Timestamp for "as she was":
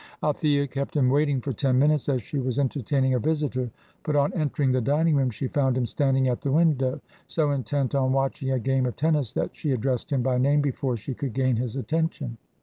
2.09-2.57